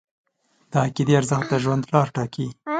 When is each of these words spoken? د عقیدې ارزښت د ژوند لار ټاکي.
د 0.71 0.73
عقیدې 0.85 1.13
ارزښت 1.19 1.47
د 1.51 1.53
ژوند 1.63 1.83
لار 1.91 2.07
ټاکي. 2.15 2.47